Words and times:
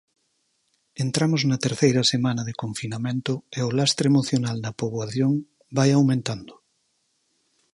Entramos 1.05 1.41
na 1.49 1.57
terceira 1.65 2.03
semana 2.13 2.41
de 2.45 2.57
confinamento 2.63 3.33
e 3.57 3.59
o 3.67 3.73
lastre 3.77 4.05
emocional 4.11 4.57
na 4.61 4.75
poboación 4.79 5.31
vai 5.77 5.89
aumentando. 5.93 6.53